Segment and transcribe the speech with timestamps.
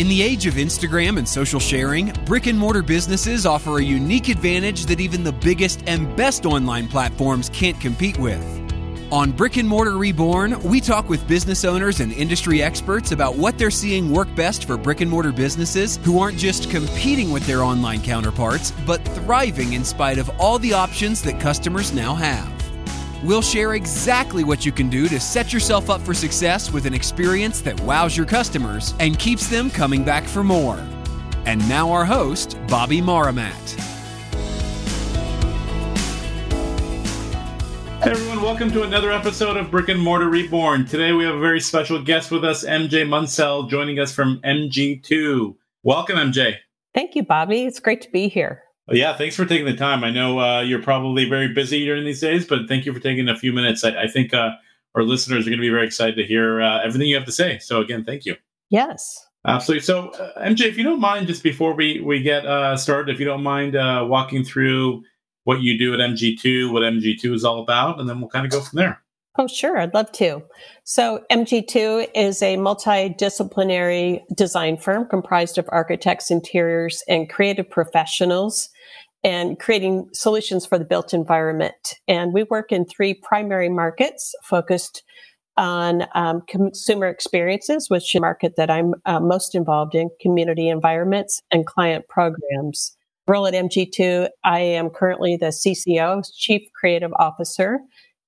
[0.00, 4.30] In the age of Instagram and social sharing, brick and mortar businesses offer a unique
[4.30, 8.42] advantage that even the biggest and best online platforms can't compete with.
[9.12, 13.58] On Brick and Mortar Reborn, we talk with business owners and industry experts about what
[13.58, 17.62] they're seeing work best for brick and mortar businesses who aren't just competing with their
[17.62, 22.59] online counterparts, but thriving in spite of all the options that customers now have.
[23.22, 26.94] We'll share exactly what you can do to set yourself up for success with an
[26.94, 30.78] experience that wows your customers and keeps them coming back for more.
[31.44, 33.78] And now, our host, Bobby Maramat.
[38.02, 40.86] Hey everyone, welcome to another episode of Brick and Mortar Reborn.
[40.86, 45.54] Today we have a very special guest with us, MJ Munsell, joining us from MG2.
[45.82, 46.54] Welcome, MJ.
[46.94, 47.64] Thank you, Bobby.
[47.64, 48.62] It's great to be here.
[48.90, 50.02] Yeah, thanks for taking the time.
[50.02, 53.28] I know uh, you're probably very busy during these days, but thank you for taking
[53.28, 53.84] a few minutes.
[53.84, 54.50] I, I think uh,
[54.94, 57.32] our listeners are going to be very excited to hear uh, everything you have to
[57.32, 57.58] say.
[57.58, 58.36] So, again, thank you.
[58.68, 59.26] Yes.
[59.46, 59.82] Absolutely.
[59.82, 63.20] So, uh, MJ, if you don't mind, just before we, we get uh, started, if
[63.20, 65.02] you don't mind uh, walking through
[65.44, 68.52] what you do at MG2, what MG2 is all about, and then we'll kind of
[68.52, 69.02] go from there.
[69.38, 69.78] Oh, sure.
[69.78, 70.42] I'd love to.
[70.84, 78.68] So, MG2 is a multidisciplinary design firm comprised of architects, interiors, and creative professionals
[79.22, 81.94] and creating solutions for the built environment.
[82.08, 85.04] And we work in three primary markets focused
[85.56, 90.68] on um, consumer experiences, which is the market that I'm uh, most involved in, community
[90.68, 92.96] environments, and client programs
[93.30, 97.78] role at MG2, I am currently the CCO, Chief Creative Officer,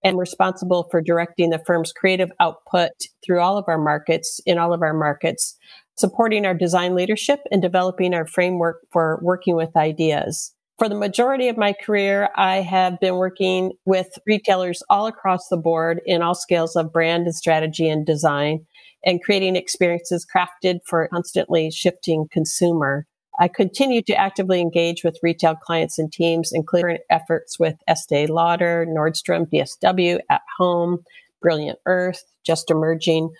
[0.05, 2.91] and responsible for directing the firm's creative output
[3.25, 5.56] through all of our markets, in all of our markets,
[5.97, 10.55] supporting our design leadership and developing our framework for working with ideas.
[10.78, 15.56] For the majority of my career, I have been working with retailers all across the
[15.56, 18.67] board in all scales of brand and strategy and design
[19.05, 23.06] and creating experiences crafted for constantly shifting consumer.
[23.42, 28.86] I continue to actively engage with retail clients and teams, including efforts with Estee Lauder,
[28.89, 30.98] Nordstrom, DSW, At Home,
[31.40, 33.30] Brilliant Earth, Just Emerging.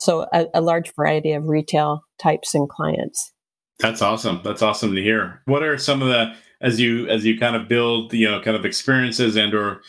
[0.00, 3.32] So a, a large variety of retail types and clients.
[3.78, 4.40] That's awesome.
[4.42, 5.40] That's awesome to hear.
[5.44, 8.56] What are some of the as you as you kind of build you know kind
[8.56, 9.80] of experiences and or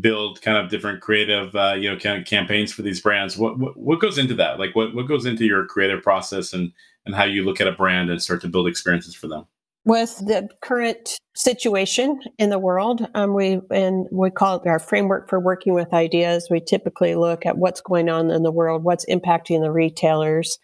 [0.00, 3.38] build kind of different creative uh, you know kind of campaigns for these brands?
[3.38, 4.58] What, what what goes into that?
[4.58, 6.72] Like what what goes into your creative process and
[7.04, 9.46] and how you look at a brand and start to build experiences for them?
[9.84, 15.28] With the current situation in the world, um, we and we call it our framework
[15.28, 16.46] for working with ideas.
[16.50, 20.58] We typically look at what's going on in the world, what's impacting the retailers,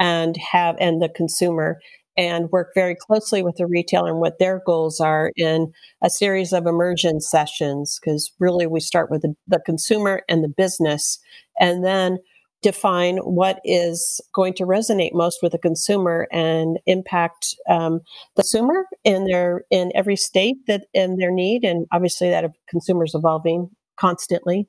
[0.00, 1.78] and have and the consumer,
[2.16, 5.72] and work very closely with the retailer and what their goals are in
[6.02, 8.00] a series of immersion sessions.
[8.00, 11.20] Because really, we start with the, the consumer and the business,
[11.60, 12.18] and then
[12.64, 18.00] define what is going to resonate most with the consumer and impact um,
[18.36, 21.62] the consumer in their in every state that in their need.
[21.62, 24.66] And obviously that of consumers evolving constantly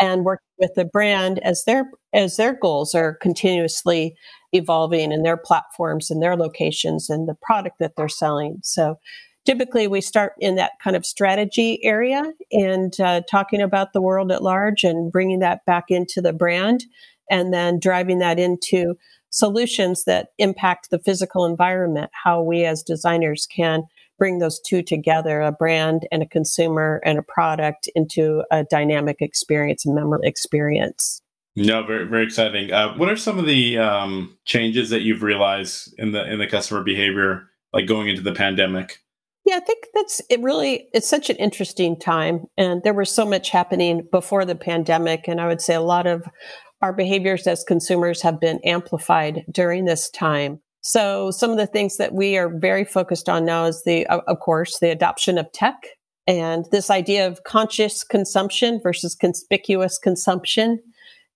[0.00, 4.16] and work with the brand as their as their goals are continuously
[4.52, 8.58] evolving in their platforms and their locations and the product that they're selling.
[8.64, 8.98] So
[9.44, 14.32] typically we start in that kind of strategy area and uh, talking about the world
[14.32, 16.84] at large and bringing that back into the brand
[17.30, 18.94] and then driving that into
[19.30, 23.82] solutions that impact the physical environment, how we as designers can
[24.18, 29.16] bring those two together a brand and a consumer and a product into a dynamic
[29.20, 31.20] experience, a memorable experience.
[31.54, 32.70] No, very very exciting.
[32.70, 36.46] Uh, what are some of the um, changes that you've realized in the in the
[36.46, 38.98] customer behavior, like going into the pandemic?
[39.46, 40.40] Yeah, I think that's it.
[40.42, 45.28] Really, it's such an interesting time, and there was so much happening before the pandemic,
[45.28, 46.28] and I would say a lot of
[46.82, 50.60] our behaviors as consumers have been amplified during this time.
[50.80, 54.38] So some of the things that we are very focused on now is the, of
[54.40, 55.74] course, the adoption of tech
[56.26, 60.80] and this idea of conscious consumption versus conspicuous consumption.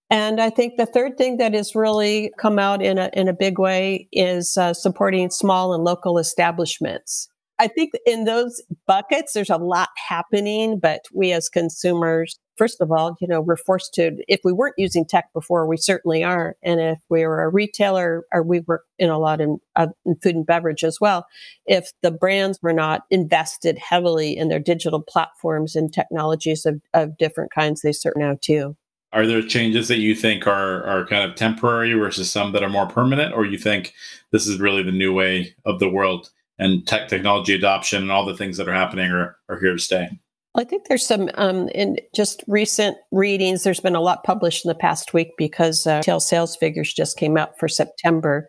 [0.09, 3.33] And I think the third thing that has really come out in a, in a
[3.33, 7.29] big way is uh, supporting small and local establishments.
[7.61, 12.91] I think in those buckets, there's a lot happening, but we as consumers, first of
[12.91, 16.57] all, you know, we're forced to, if we weren't using tech before, we certainly are.
[16.63, 20.17] And if we were a retailer or we work in a lot in, uh, in
[20.23, 21.27] food and beverage as well,
[21.67, 27.19] if the brands were not invested heavily in their digital platforms and technologies of, of
[27.19, 28.75] different kinds, they certainly are too.
[29.13, 32.71] Are there changes that you think are, are kind of temporary versus some that are
[32.71, 33.93] more permanent, or you think
[34.31, 36.31] this is really the new way of the world?
[36.61, 39.79] And tech technology adoption and all the things that are happening are, are here to
[39.79, 40.09] stay.
[40.57, 43.63] I think there's some um, in just recent readings.
[43.63, 47.17] There's been a lot published in the past week because uh, retail sales figures just
[47.17, 48.49] came out for September,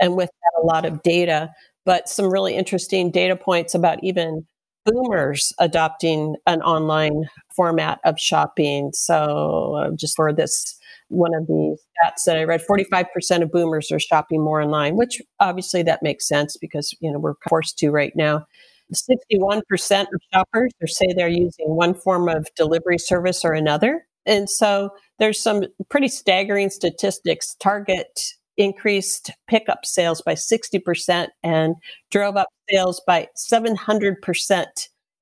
[0.00, 1.50] and with that, a lot of data.
[1.84, 4.46] But some really interesting data points about even
[4.86, 8.90] boomers adopting an online format of shopping.
[8.94, 10.78] So, uh, just for this,
[11.12, 15.20] one of the stats that I read, 45% of boomers are shopping more online, which
[15.40, 18.46] obviously that makes sense because, you know, we're forced to right now.
[18.92, 19.62] 61%
[20.02, 24.06] of shoppers say they're using one form of delivery service or another.
[24.26, 27.56] And so there's some pretty staggering statistics.
[27.60, 28.20] Target
[28.56, 31.74] increased pickup sales by 60% and
[32.10, 34.66] drove up sales by 700%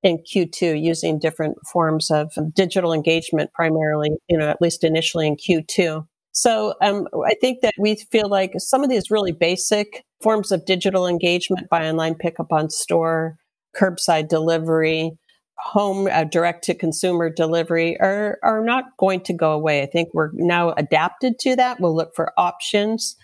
[0.03, 5.35] in Q2 using different forms of digital engagement, primarily, you know, at least initially in
[5.35, 6.05] Q2.
[6.31, 10.65] So um, I think that we feel like some of these really basic forms of
[10.65, 13.35] digital engagement, buy online, pick up on store,
[13.75, 15.11] curbside delivery,
[15.57, 19.83] home uh, direct to consumer delivery are, are not going to go away.
[19.83, 21.79] I think we're now adapted to that.
[21.79, 23.15] We'll look for options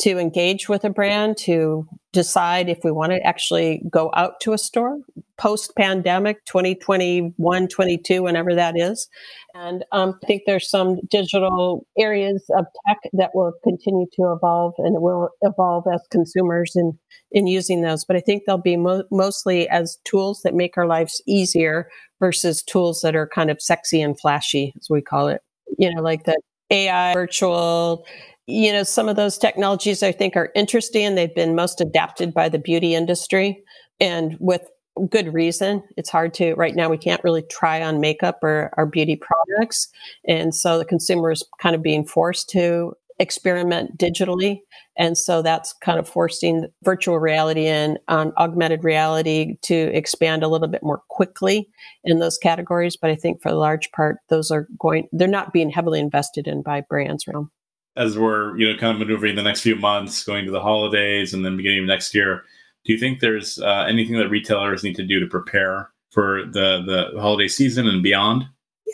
[0.00, 4.52] to engage with a brand, to decide if we want to actually go out to
[4.52, 4.98] a store
[5.36, 9.08] post pandemic 2021, 22, whenever that is.
[9.54, 14.74] And um, I think there's some digital areas of tech that will continue to evolve
[14.78, 16.96] and will evolve as consumers in,
[17.32, 18.04] in using those.
[18.04, 21.88] But I think they'll be mo- mostly as tools that make our lives easier
[22.20, 25.40] versus tools that are kind of sexy and flashy, as we call it.
[25.78, 26.40] You know, like the
[26.70, 28.06] AI, virtual
[28.46, 31.14] you know, some of those technologies I think are interesting.
[31.14, 33.62] They've been most adapted by the beauty industry
[34.00, 34.62] and with
[35.08, 35.82] good reason.
[35.96, 39.88] It's hard to, right now, we can't really try on makeup or our beauty products.
[40.28, 44.58] And so the consumer is kind of being forced to experiment digitally.
[44.96, 50.48] And so that's kind of forcing virtual reality and um, augmented reality to expand a
[50.48, 51.68] little bit more quickly
[52.04, 52.96] in those categories.
[52.96, 56.46] But I think for the large part, those are going, they're not being heavily invested
[56.46, 57.50] in by brands now
[57.96, 61.34] as we're you know kind of maneuvering the next few months, going to the holidays,
[61.34, 62.42] and then beginning of next year,
[62.84, 66.82] do you think there's uh, anything that retailers need to do to prepare for the
[66.86, 68.44] the holiday season and beyond?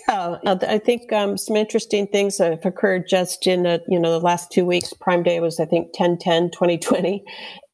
[0.08, 4.24] Yeah, I think um, some interesting things have occurred just in the, you know the
[4.24, 4.92] last two weeks.
[4.92, 7.24] Prime Day was I think 10 10 2020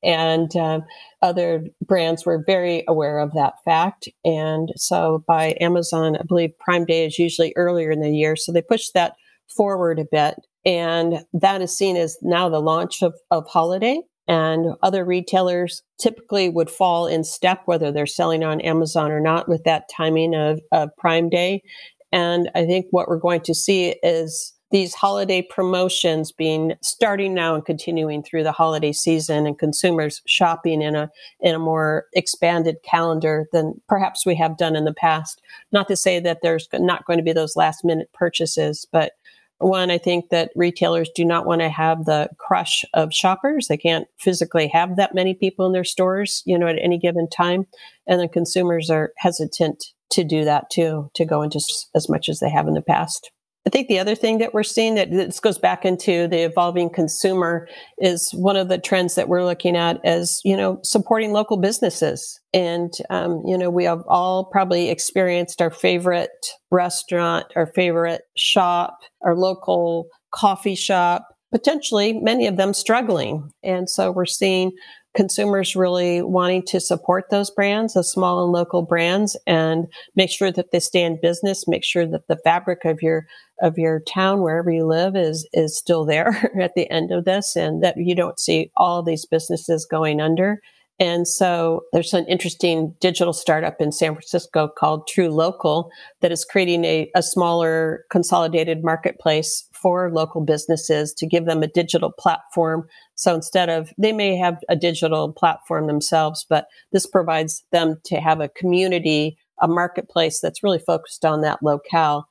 [0.02, 0.80] and uh,
[1.20, 4.08] other brands were very aware of that fact.
[4.24, 8.52] And so by Amazon, I believe Prime Day is usually earlier in the year, so
[8.52, 9.14] they pushed that
[9.54, 10.36] forward a bit.
[10.66, 14.02] And that is seen as now the launch of, of holiday.
[14.28, 19.48] And other retailers typically would fall in step, whether they're selling on Amazon or not,
[19.48, 21.62] with that timing of, of Prime Day.
[22.10, 27.54] And I think what we're going to see is these holiday promotions being starting now
[27.54, 31.08] and continuing through the holiday season and consumers shopping in a
[31.40, 35.40] in a more expanded calendar than perhaps we have done in the past
[35.70, 39.12] not to say that there's not going to be those last minute purchases but
[39.58, 43.68] one, I think that retailers do not want to have the crush of shoppers.
[43.68, 47.28] They can't physically have that many people in their stores, you know, at any given
[47.28, 47.66] time.
[48.06, 51.60] And the consumers are hesitant to do that too, to go into
[51.94, 53.30] as much as they have in the past.
[53.66, 56.88] I think the other thing that we're seeing that this goes back into the evolving
[56.88, 57.66] consumer
[57.98, 62.40] is one of the trends that we're looking at as, you know, supporting local businesses.
[62.54, 66.30] And, um, you know, we have all probably experienced our favorite
[66.70, 73.50] restaurant, our favorite shop, our local coffee shop, potentially many of them struggling.
[73.64, 74.72] And so we're seeing
[75.16, 80.52] consumers really wanting to support those brands, the small and local brands, and make sure
[80.52, 83.26] that they stay in business, make sure that the fabric of your
[83.60, 87.56] of your town, wherever you live, is is still there at the end of this,
[87.56, 90.60] and that you don't see all these businesses going under.
[90.98, 95.90] And so there's an interesting digital startup in San Francisco called True Local
[96.22, 101.68] that is creating a, a smaller consolidated marketplace for local businesses to give them a
[101.68, 102.88] digital platform.
[103.14, 108.16] So instead of, they may have a digital platform themselves, but this provides them to
[108.16, 112.26] have a community, a marketplace that's really focused on that locale.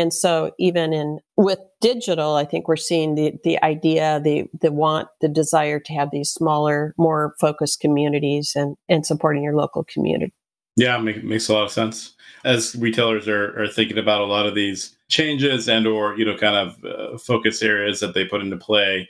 [0.00, 4.72] And so even in with digital, I think we're seeing the the idea, the the
[4.72, 9.84] want, the desire to have these smaller, more focused communities and and supporting your local
[9.84, 10.32] community.
[10.76, 12.14] Yeah, make, makes a lot of sense.
[12.44, 16.36] As retailers are, are thinking about a lot of these changes and or you know
[16.36, 19.06] kind of uh, focus areas that they put into play,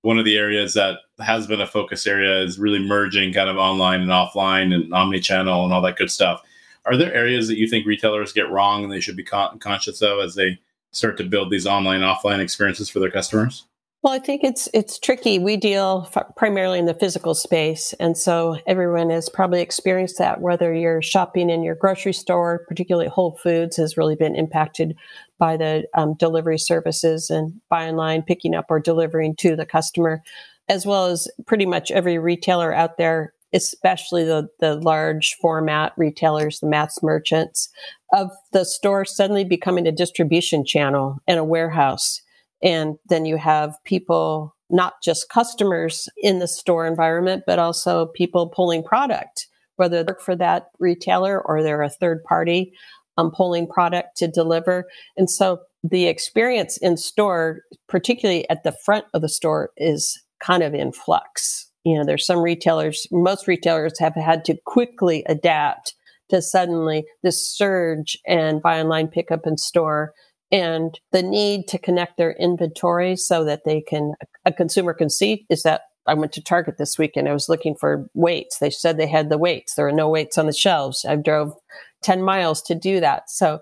[0.00, 3.58] one of the areas that has been a focus area is really merging kind of
[3.58, 6.42] online and offline and omni-channel and all that good stuff
[6.84, 10.02] are there areas that you think retailers get wrong and they should be con- conscious
[10.02, 10.58] of as they
[10.92, 13.64] start to build these online offline experiences for their customers?
[14.02, 15.38] Well, I think it's it's tricky.
[15.38, 20.40] We deal f- primarily in the physical space, and so everyone has probably experienced that.
[20.40, 24.96] Whether you're shopping in your grocery store, particularly Whole Foods, has really been impacted
[25.38, 30.20] by the um, delivery services and buy online, picking up or delivering to the customer,
[30.68, 36.60] as well as pretty much every retailer out there, especially the the large format retailers,
[36.60, 37.68] the mass merchants,
[38.12, 42.22] of the store suddenly becoming a distribution channel and a warehouse
[42.62, 48.48] and then you have people, not just customers in the store environment, but also people
[48.48, 52.72] pulling product, whether they work for that retailer or they're a third party
[53.18, 54.86] um, pulling product to deliver.
[55.16, 60.62] And so the experience in store, particularly at the front of the store, is kind
[60.62, 61.68] of in flux.
[61.84, 65.94] You know, there's some retailers, most retailers have had to quickly adapt
[66.30, 70.14] to suddenly this surge and buy online, pick up in store
[70.52, 74.12] and the need to connect their inventory so that they can
[74.44, 77.28] a consumer can see is that I went to Target this weekend.
[77.28, 78.58] I was looking for weights.
[78.58, 79.74] They said they had the weights.
[79.74, 81.04] There are no weights on the shelves.
[81.04, 81.54] I drove
[82.02, 83.30] 10 miles to do that.
[83.30, 83.60] So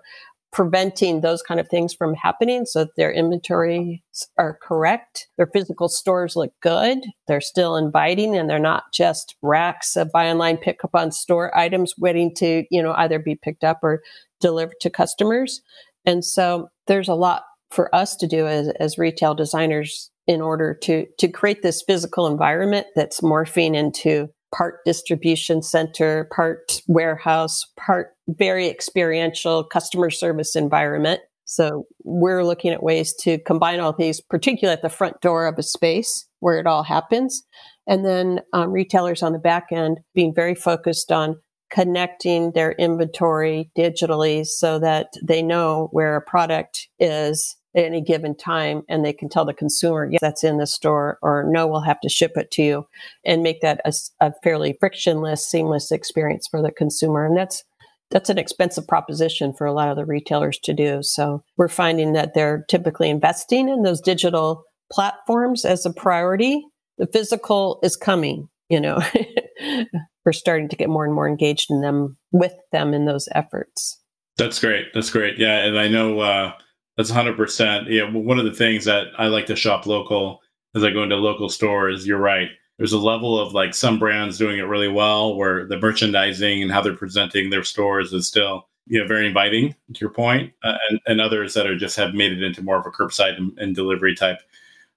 [0.52, 4.00] preventing those kind of things from happening so that their inventories
[4.36, 5.28] are correct.
[5.36, 6.98] Their physical stores look good.
[7.28, 11.56] They're still inviting and they're not just racks of buy online, pick up on store
[11.56, 14.02] items waiting to, you know, either be picked up or
[14.40, 15.60] delivered to customers.
[16.04, 20.74] And so there's a lot for us to do as, as retail designers in order
[20.82, 28.14] to, to create this physical environment that's morphing into part distribution center, part warehouse, part
[28.38, 31.20] very experiential customer service environment.
[31.44, 35.58] So we're looking at ways to combine all these, particularly at the front door of
[35.58, 37.42] a space where it all happens.
[37.86, 41.36] And then um, retailers on the back end being very focused on
[41.70, 48.36] connecting their inventory digitally so that they know where a product is at any given
[48.36, 51.80] time and they can tell the consumer, yes, that's in the store or no, we'll
[51.80, 52.86] have to ship it to you
[53.24, 57.24] and make that a, a fairly frictionless, seamless experience for the consumer.
[57.24, 57.64] And that's,
[58.10, 60.98] that's an expensive proposition for a lot of the retailers to do.
[61.02, 66.64] So we're finding that they're typically investing in those digital platforms as a priority.
[66.98, 69.00] The physical is coming, you know.
[70.24, 73.98] we're starting to get more and more engaged in them with them in those efforts.
[74.36, 74.86] That's great.
[74.94, 75.38] That's great.
[75.38, 76.52] Yeah, and I know uh,
[76.96, 77.86] that's 100%.
[77.88, 80.40] Yeah, one of the things that I like to shop local
[80.74, 82.48] as I go into local stores, you're right.
[82.80, 86.72] There's a level of like some brands doing it really well where the merchandising and
[86.72, 90.78] how they're presenting their stores is still you know very inviting to your point, uh,
[90.88, 93.52] and, and others that are just have made it into more of a curbside and,
[93.58, 94.38] and delivery type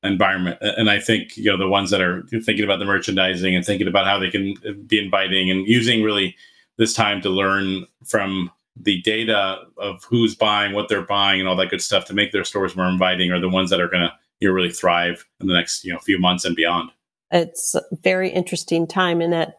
[0.02, 0.58] environment.
[0.62, 3.90] And I think you know the ones that are thinking about the merchandising and thinking
[3.90, 4.56] about how they can
[4.88, 6.38] be inviting and using really
[6.78, 11.58] this time to learn from the data of who's buying, what they're buying, and all
[11.58, 14.04] that good stuff to make their stores more inviting are the ones that are going
[14.04, 16.90] to you know really thrive in the next you know few months and beyond.
[17.34, 19.56] It's a very interesting time in that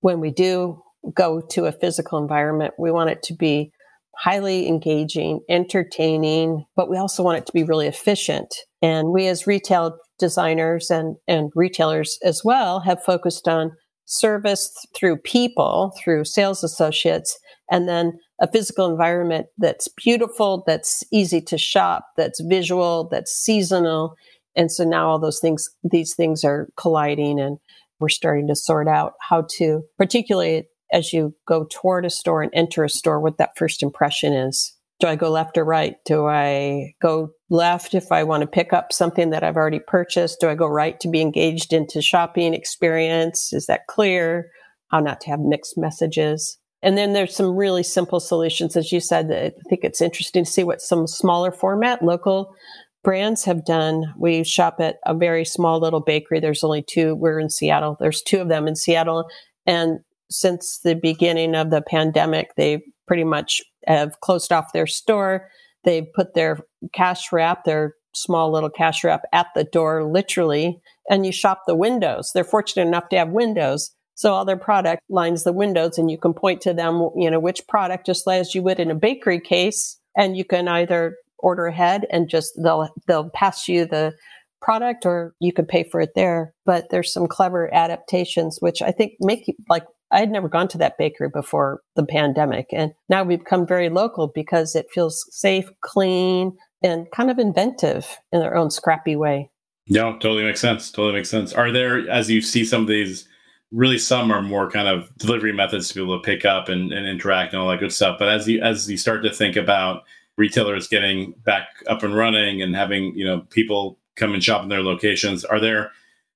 [0.00, 0.82] when we do
[1.14, 3.70] go to a physical environment, we want it to be
[4.16, 8.52] highly engaging, entertaining, but we also want it to be really efficient.
[8.82, 13.72] And we as retail designers and, and retailers as well have focused on
[14.06, 17.38] service through people, through sales associates,
[17.70, 24.14] and then a physical environment that's beautiful, that's easy to shop, that's visual, that's seasonal.
[24.58, 27.58] And so now all those things, these things are colliding and
[28.00, 32.50] we're starting to sort out how to, particularly as you go toward a store and
[32.52, 34.74] enter a store, what that first impression is.
[34.98, 35.94] Do I go left or right?
[36.04, 40.40] Do I go left if I want to pick up something that I've already purchased?
[40.40, 43.52] Do I go right to be engaged into shopping experience?
[43.52, 44.50] Is that clear?
[44.88, 46.58] How not to have mixed messages.
[46.82, 48.76] And then there's some really simple solutions.
[48.76, 52.54] As you said, that I think it's interesting to see what some smaller format local
[53.02, 54.14] brands have done.
[54.18, 56.40] We shop at a very small little bakery.
[56.40, 57.14] There's only two.
[57.14, 57.96] We're in Seattle.
[58.00, 59.28] There's two of them in Seattle.
[59.66, 60.00] And
[60.30, 65.48] since the beginning of the pandemic, they pretty much have closed off their store.
[65.84, 66.60] They've put their
[66.92, 71.74] cash wrap, their small little cash wrap at the door, literally, and you shop the
[71.74, 72.32] windows.
[72.34, 73.92] They're fortunate enough to have windows.
[74.14, 77.38] So all their product lines the windows and you can point to them, you know,
[77.38, 79.98] which product, just as you would in a bakery case.
[80.16, 84.14] And you can either order ahead and just they'll, they'll pass you the
[84.60, 86.54] product or you can pay for it there.
[86.66, 90.68] But there's some clever adaptations, which I think make you like I had never gone
[90.68, 92.68] to that bakery before the pandemic.
[92.72, 98.16] And now we've become very local because it feels safe, clean, and kind of inventive
[98.32, 99.50] in their own scrappy way.
[99.86, 100.90] Yeah, totally makes sense.
[100.90, 101.52] Totally makes sense.
[101.52, 103.28] Are there, as you see some of these,
[103.70, 106.92] really some are more kind of delivery methods to be able to pick up and,
[106.92, 108.18] and interact and all that good stuff.
[108.18, 110.04] But as you as you start to think about
[110.38, 114.70] retailers getting back up and running and having, you know, people come and shop in
[114.70, 115.44] their locations.
[115.44, 115.90] Are there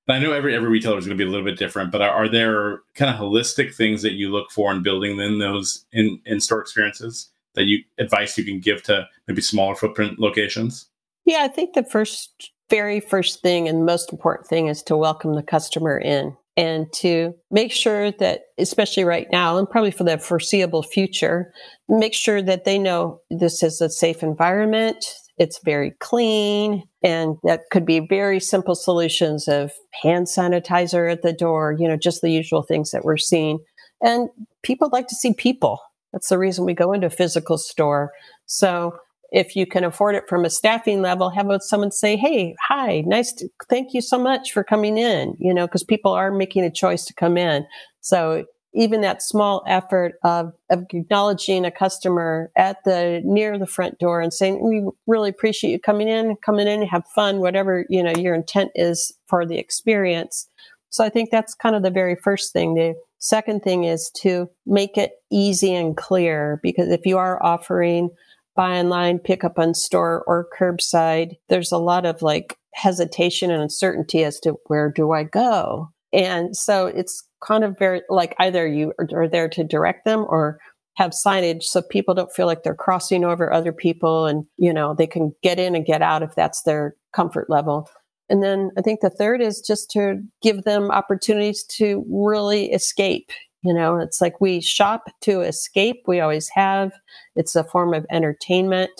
[0.09, 2.09] I know every every retailer is going to be a little bit different, but are,
[2.09, 6.19] are, there kind of holistic things that you look for in building in those in
[6.25, 10.87] in store experiences that you advice you can give to maybe smaller footprint locations?
[11.25, 15.35] Yeah, I think the first, very first thing and most important thing is to welcome
[15.35, 20.17] the customer in and to make sure that, especially right now and probably for the
[20.17, 21.51] foreseeable future,
[21.89, 25.03] make sure that they know this is a safe environment.
[25.37, 26.83] It's very clean.
[27.01, 29.71] And that could be very simple solutions of
[30.03, 33.57] hand sanitizer at the door, you know, just the usual things that we're seeing.
[34.01, 34.29] And
[34.61, 35.79] people like to see people.
[36.11, 38.11] That's the reason we go into a physical store.
[38.45, 38.95] So
[39.33, 43.33] if you can afford it from a staffing level, have someone say, Hey, hi, nice
[43.33, 46.71] to, thank you so much for coming in, you know, because people are making a
[46.71, 47.65] choice to come in.
[47.99, 53.99] So even that small effort of, of acknowledging a customer at the near the front
[53.99, 58.03] door and saying, we really appreciate you coming in, coming in, have fun, whatever, you
[58.03, 60.47] know, your intent is for the experience.
[60.89, 62.75] So I think that's kind of the very first thing.
[62.75, 68.09] The second thing is to make it easy and clear because if you are offering
[68.55, 73.61] buy online, pick up on store or curbside, there's a lot of like hesitation and
[73.61, 75.89] uncertainty as to where do I go?
[76.11, 80.59] And so it's kind of very like either you are there to direct them or
[80.95, 84.93] have signage so people don't feel like they're crossing over other people and you know
[84.93, 87.89] they can get in and get out if that's their comfort level
[88.29, 93.31] and then i think the third is just to give them opportunities to really escape
[93.63, 96.03] you know, it's like we shop to escape.
[96.05, 96.91] We always have.
[97.35, 98.91] It's a form of entertainment.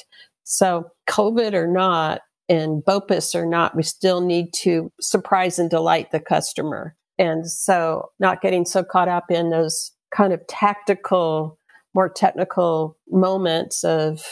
[0.45, 6.11] So, COVID or not, and BOPUS or not, we still need to surprise and delight
[6.11, 6.95] the customer.
[7.19, 11.57] And so, not getting so caught up in those kind of tactical,
[11.93, 14.25] more technical moments of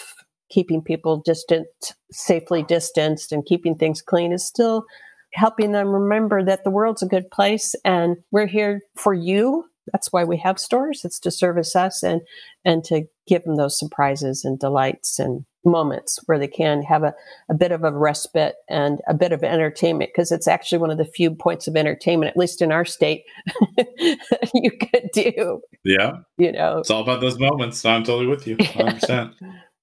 [0.49, 1.67] keeping people distant,
[2.11, 4.85] safely distanced, and keeping things clean is still
[5.33, 10.11] helping them remember that the world's a good place and we're here for you that's
[10.11, 11.03] why we have stores.
[11.03, 12.21] It's to service us and
[12.65, 17.13] and to give them those surprises and delights and moments where they can have a,
[17.49, 20.97] a bit of a respite and a bit of entertainment because it's actually one of
[20.97, 23.23] the few points of entertainment, at least in our state,
[24.53, 25.61] you could do.
[25.83, 26.17] Yeah.
[26.37, 27.85] You know, it's all about those moments.
[27.85, 28.57] I'm totally with you.
[28.57, 29.33] 100%.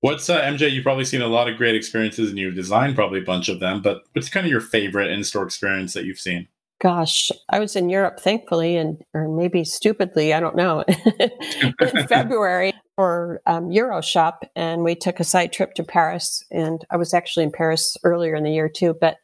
[0.01, 0.71] What's uh, MJ?
[0.71, 3.61] You've probably seen a lot of great experiences and you've designed probably a bunch of
[3.61, 6.49] them, but what's kind of your favorite in store experience that you've seen?
[6.81, 10.85] Gosh, I was in Europe, thankfully, and or maybe stupidly, I don't know,
[11.19, 16.45] in February for um, Euroshop, and we took a side trip to Paris.
[16.51, 18.95] And I was actually in Paris earlier in the year too.
[19.01, 19.17] But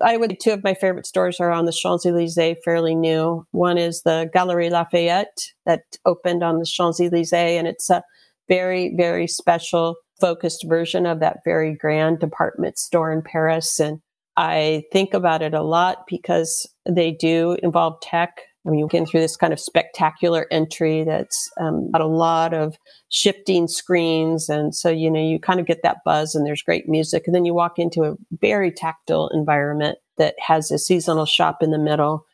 [0.00, 3.46] I would two of my favorite stores are on the Champs Elysees, fairly new.
[3.50, 8.02] One is the Galerie Lafayette that opened on the Champs Elysees, and it's a
[8.48, 13.78] very, very special, focused version of that very grand department store in Paris.
[13.78, 14.00] And
[14.36, 18.40] I think about it a lot because they do involve tech.
[18.66, 22.52] I mean, you get through this kind of spectacular entry that's um, got a lot
[22.52, 22.76] of
[23.08, 24.50] shifting screens.
[24.50, 27.22] And so, you know, you kind of get that buzz and there's great music.
[27.26, 31.70] And then you walk into a very tactile environment that has a seasonal shop in
[31.70, 32.26] the middle.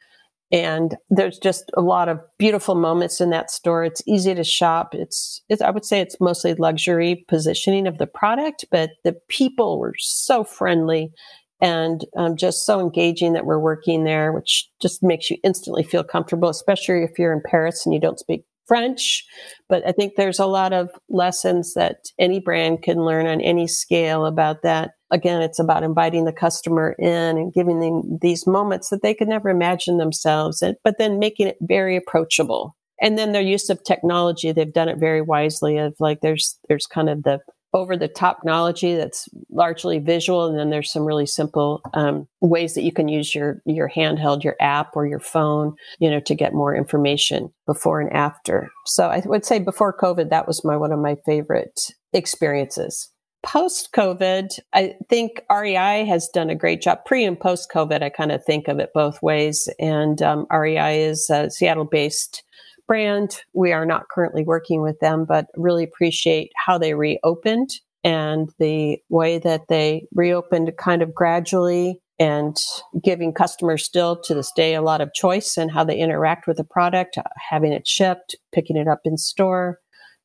[0.51, 3.85] And there's just a lot of beautiful moments in that store.
[3.85, 4.95] It's easy to shop.
[4.95, 9.79] It's, it's, I would say it's mostly luxury positioning of the product, but the people
[9.79, 11.13] were so friendly
[11.61, 16.05] and um, just so engaging that we're working there, which just makes you instantly feel
[16.05, 19.25] comfortable, especially if you're in Paris and you don't speak French.
[19.69, 23.67] But I think there's a lot of lessons that any brand can learn on any
[23.67, 24.93] scale about that.
[25.11, 29.29] Again, it's about inviting the customer in and giving them these moments that they could
[29.29, 32.77] never imagine themselves, but then making it very approachable.
[33.01, 35.77] And then their use of technology, they've done it very wisely.
[35.77, 37.41] Of like, there's there's kind of the
[37.73, 42.75] over the top technology that's largely visual and then there's some really simple um, ways
[42.75, 46.35] that you can use your your handheld your app or your phone you know to
[46.35, 48.71] get more information before and after.
[48.87, 53.11] So i would say before covid that was my one of my favorite experiences.
[53.43, 57.05] Post covid i think rei has done a great job.
[57.05, 61.03] Pre and post covid i kind of think of it both ways and um, rei
[61.03, 62.43] is a seattle based
[62.87, 63.39] brand.
[63.53, 67.71] We are not currently working with them, but really appreciate how they reopened
[68.05, 72.57] and the way that they reopened kind of gradually and
[73.03, 76.57] giving customers still to this day a lot of choice in how they interact with
[76.57, 77.19] the product,
[77.51, 79.81] having it shipped, picking it up in store.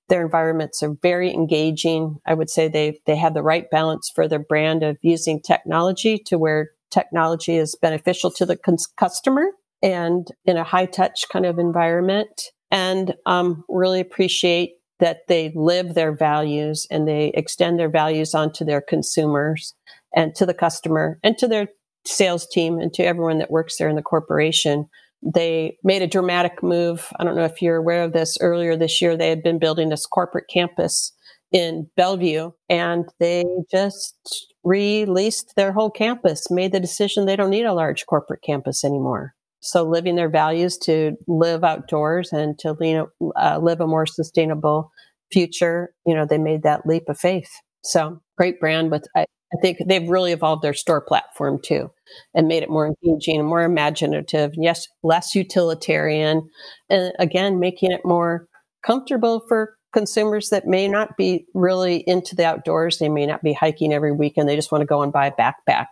[0.07, 2.17] Their environments are very engaging.
[2.25, 6.17] I would say they they have the right balance for their brand of using technology
[6.27, 8.57] to where technology is beneficial to the
[8.97, 9.47] customer
[9.81, 12.43] and in a high touch kind of environment.
[12.69, 18.63] And um, really appreciate that they live their values and they extend their values onto
[18.63, 19.73] their consumers
[20.15, 21.67] and to the customer and to their
[22.05, 24.87] sales team and to everyone that works there in the corporation.
[25.23, 27.07] They made a dramatic move.
[27.19, 28.37] I don't know if you're aware of this.
[28.39, 31.13] Earlier this year, they had been building this corporate campus
[31.51, 34.15] in Bellevue and they just
[34.63, 39.33] released their whole campus, made the decision they don't need a large corporate campus anymore.
[39.61, 44.05] So living their values to live outdoors and to you know, uh, live a more
[44.05, 44.91] sustainable
[45.31, 47.49] future, you know, they made that leap of faith.
[47.83, 51.91] So great brand with, I, I think they've really evolved their store platform too
[52.33, 54.51] and made it more engaging and more imaginative.
[54.55, 56.49] Yes, less utilitarian.
[56.89, 58.47] And again, making it more
[58.83, 62.97] comfortable for consumers that may not be really into the outdoors.
[62.97, 64.47] They may not be hiking every weekend.
[64.47, 65.87] They just want to go and buy a backpack.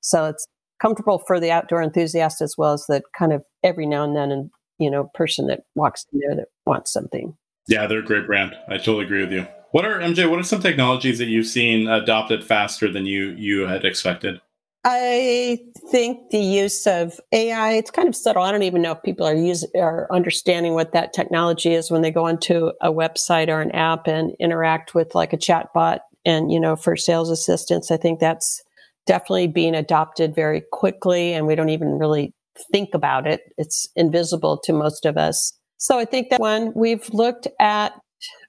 [0.00, 0.46] So it's
[0.82, 4.32] comfortable for the outdoor enthusiast as well as the kind of every now and then
[4.32, 7.34] and you know person that walks in there that wants something.
[7.68, 8.56] Yeah, they're a great brand.
[8.68, 9.46] I totally agree with you.
[9.70, 10.28] What are MJ?
[10.28, 14.40] What are some technologies that you've seen adopted faster than you you had expected?
[14.84, 15.60] I
[15.92, 18.42] think the use of AI, it's kind of subtle.
[18.42, 22.02] I don't even know if people are using are understanding what that technology is when
[22.02, 26.00] they go onto a website or an app and interact with like a chat bot
[26.24, 27.92] and, you know, for sales assistance.
[27.92, 28.62] I think that's
[29.06, 32.32] definitely being adopted very quickly and we don't even really
[32.70, 33.40] think about it.
[33.58, 35.52] It's invisible to most of us.
[35.78, 37.92] So I think that one we've looked at,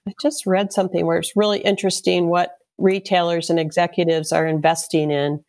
[0.06, 5.42] I just read something where it's really interesting what retailers and executives are investing in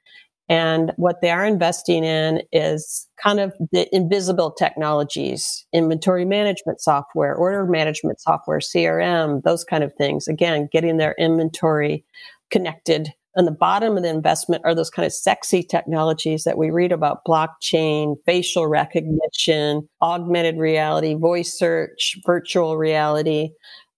[0.48, 7.34] and what they are investing in is kind of the invisible technologies, inventory management software,
[7.34, 10.28] order management software, CRM, those kind of things.
[10.28, 12.06] Again, getting their inventory
[12.52, 13.12] connected.
[13.36, 16.92] And the bottom of the investment are those kind of sexy technologies that we read
[16.92, 23.50] about blockchain, facial recognition, augmented reality, voice search, virtual reality.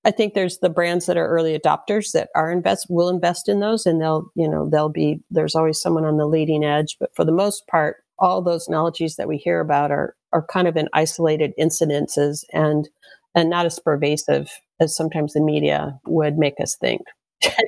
[0.05, 3.59] I think there's the brands that are early adopters that are invest will invest in
[3.59, 6.95] those and they'll, you know, they'll be there's always someone on the leading edge.
[6.99, 10.67] But for the most part, all those technologies that we hear about are are kind
[10.67, 12.89] of in isolated incidences and
[13.35, 17.01] and not as pervasive as sometimes the media would make us think.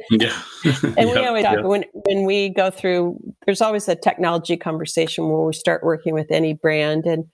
[0.10, 0.42] Yeah.
[0.98, 1.66] and we always talk yeah.
[1.66, 6.32] when when we go through there's always a technology conversation when we start working with
[6.32, 7.26] any brand and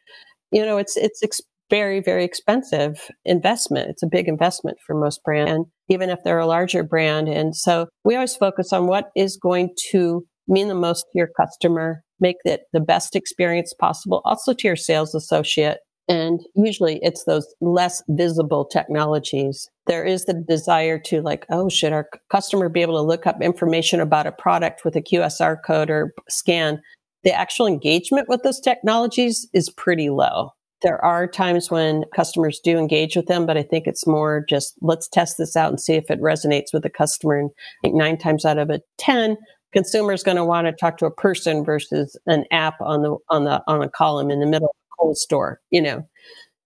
[0.51, 1.21] you know it's it's
[1.69, 3.89] very, very expensive investment.
[3.89, 7.27] It's a big investment for most brands, even if they're a larger brand.
[7.27, 11.29] And so we always focus on what is going to mean the most to your
[11.39, 15.79] customer, make it the best experience possible, also to your sales associate.
[16.07, 19.69] And usually it's those less visible technologies.
[19.87, 23.41] There is the desire to like, oh, should our customer be able to look up
[23.41, 26.81] information about a product with a QSR code or scan?
[27.23, 30.51] The actual engagement with those technologies is pretty low.
[30.83, 34.75] There are times when customers do engage with them, but I think it's more just
[34.81, 37.39] let's test this out and see if it resonates with the customer.
[37.39, 39.37] And I think nine times out of a 10,
[39.73, 43.45] consumers going to want to talk to a person versus an app on the, on
[43.45, 44.75] the, on a column in the middle
[45.13, 46.05] store, you know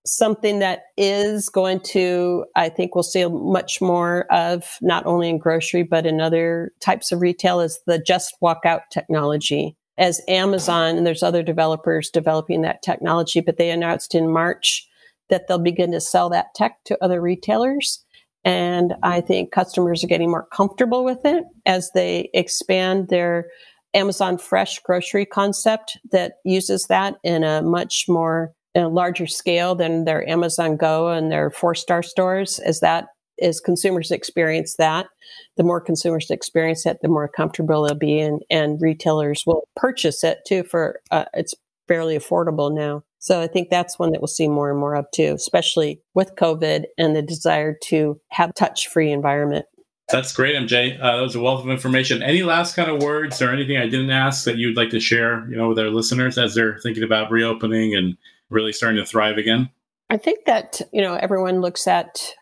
[0.05, 5.37] something that is going to, I think we'll see much more of not only in
[5.37, 10.97] grocery, but in other types of retail is the just walk out technology as Amazon
[10.97, 14.87] and there's other developers developing that technology, but they announced in March
[15.29, 18.03] that they'll begin to sell that tech to other retailers.
[18.45, 23.47] And I think customers are getting more comfortable with it as they expand their
[23.93, 30.05] Amazon Fresh grocery concept that uses that in a much more a larger scale than
[30.05, 33.07] their Amazon Go and their four star stores as that
[33.41, 35.07] as consumers experience that,
[35.57, 40.23] the more consumers experience it, the more comfortable they'll be, and and retailers will purchase
[40.23, 40.63] it too.
[40.63, 41.55] For uh, it's
[41.87, 45.05] fairly affordable now, so I think that's one that we'll see more and more of
[45.13, 49.65] too, especially with COVID and the desire to have touch-free environment.
[50.11, 50.99] That's great, MJ.
[50.99, 52.23] Uh, that was a wealth of information.
[52.23, 55.47] Any last kind of words or anything I didn't ask that you'd like to share,
[55.49, 58.17] you know, with our listeners as they're thinking about reopening and
[58.49, 59.69] really starting to thrive again?
[60.09, 62.33] I think that you know everyone looks at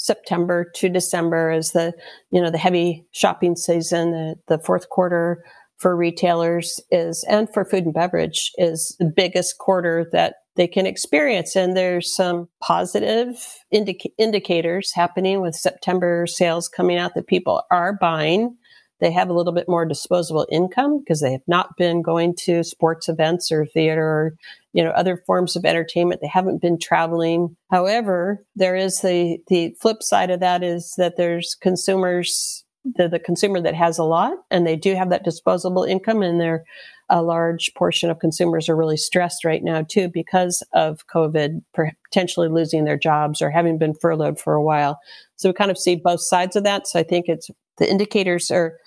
[0.00, 1.92] September to December as the,
[2.30, 4.12] you know, the heavy shopping season.
[4.12, 5.44] The, the fourth quarter
[5.76, 10.84] for retailers is, and for food and beverage is the biggest quarter that they can
[10.84, 11.56] experience.
[11.56, 17.94] And there's some positive indica- indicators happening with September sales coming out that people are
[17.98, 18.58] buying.
[19.00, 22.62] They have a little bit more disposable income because they have not been going to
[22.62, 24.34] sports events or theater or
[24.74, 26.20] you know other forms of entertainment.
[26.20, 27.56] They haven't been traveling.
[27.70, 33.18] However there is the the flip side of that is that there's consumers the, the
[33.18, 36.64] consumer that has a lot and they do have that disposable income and they're
[37.10, 42.48] a large portion of consumers are really stressed right now too because of covid potentially
[42.48, 44.98] losing their jobs or having been furloughed for a while.
[45.36, 46.86] So we kind of see both sides of that.
[46.86, 48.78] So i think it's the indicators are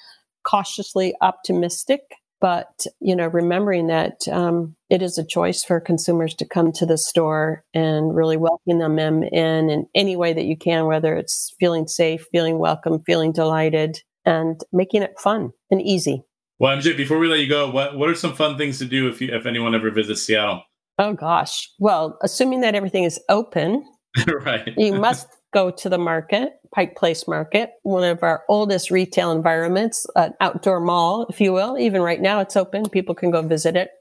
[0.44, 2.02] cautiously optimistic
[2.44, 6.86] but you know remembering that um, it is a choice for consumers to come to
[6.86, 11.56] the store and really welcome them in in any way that you can whether it's
[11.60, 16.24] feeling safe feeling welcome feeling delighted and making it fun and easy
[16.64, 19.08] well mj before we let you go what, what are some fun things to do
[19.08, 20.64] if you if anyone ever visits seattle
[21.00, 23.84] oh gosh well assuming that everything is open
[24.46, 29.32] right you must go to the market, Pike Place Market, one of our oldest retail
[29.32, 31.78] environments, an outdoor mall, if you will.
[31.78, 32.90] Even right now, it's open.
[32.90, 33.92] People can go visit it.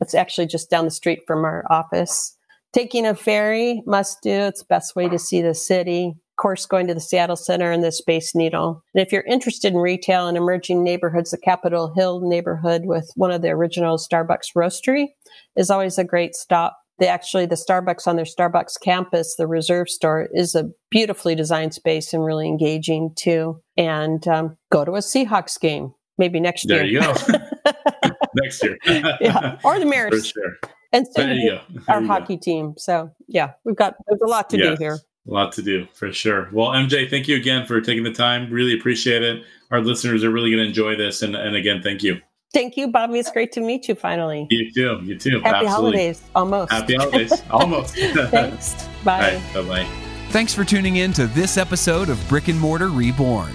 [0.00, 2.36] It's actually just down the street from our office.
[2.72, 4.30] Taking a ferry, must do.
[4.30, 6.14] It's the best way to see the city.
[6.38, 8.84] Of course, going to the Seattle Center and the Space Needle.
[8.94, 13.32] And if you're interested in retail and emerging neighborhoods, the Capitol Hill neighborhood with one
[13.32, 15.08] of the original Starbucks Roastery
[15.56, 16.78] is always a great stop.
[17.00, 21.74] They actually the starbucks on their starbucks campus the reserve store is a beautifully designed
[21.74, 23.60] space and really engaging too.
[23.76, 27.00] And um, go to a seahawks game maybe next there year.
[27.00, 27.72] there you go.
[28.36, 28.78] Next year.
[29.20, 30.28] Yeah or the mariners.
[30.28, 30.56] sure.
[30.92, 31.60] and so there you go.
[31.70, 32.40] There our hockey go.
[32.42, 32.74] team.
[32.76, 35.86] So yeah we've got there's a lot to yes, do here a lot to do
[35.94, 39.80] for sure well mj thank you again for taking the time really appreciate it our
[39.80, 42.20] listeners are really going to enjoy this and, and again thank you
[42.52, 43.18] Thank you, Bobby.
[43.18, 44.46] It's great to meet you finally.
[44.50, 45.00] You too.
[45.04, 45.40] You too.
[45.40, 45.70] Happy Absolutely.
[45.70, 46.22] holidays.
[46.34, 46.72] Almost.
[46.72, 47.42] Happy holidays.
[47.50, 47.94] Almost.
[47.96, 48.88] Thanks.
[49.04, 49.38] Bye.
[49.52, 49.86] Bye bye.
[50.30, 53.54] Thanks for tuning in to this episode of Brick and Mortar Reborn.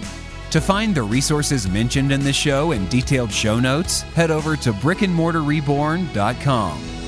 [0.52, 4.72] To find the resources mentioned in this show and detailed show notes, head over to
[4.74, 7.03] brickandmortarreborn.com.